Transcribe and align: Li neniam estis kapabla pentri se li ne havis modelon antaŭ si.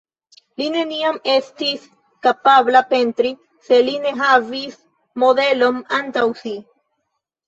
Li 0.59 0.65
neniam 0.75 1.17
estis 1.33 1.83
kapabla 2.27 2.81
pentri 2.93 3.31
se 3.67 3.79
li 3.89 3.93
ne 4.05 4.13
havis 4.21 4.79
modelon 5.25 5.79
antaŭ 5.99 6.25
si. 6.41 6.55